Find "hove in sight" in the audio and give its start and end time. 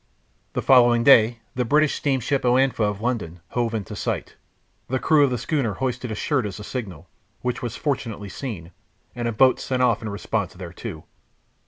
3.49-4.35